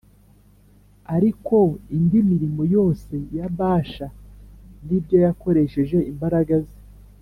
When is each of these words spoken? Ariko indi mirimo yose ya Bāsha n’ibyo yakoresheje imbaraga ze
Ariko 1.15 1.55
indi 1.97 2.19
mirimo 2.29 2.61
yose 2.75 3.13
ya 3.37 3.47
Bāsha 3.57 4.07
n’ibyo 4.85 5.17
yakoresheje 5.25 5.97
imbaraga 6.11 6.55
ze 6.65 6.73